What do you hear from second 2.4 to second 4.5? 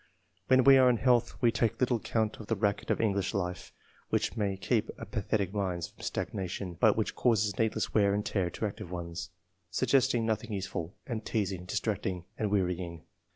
the racket of English life, which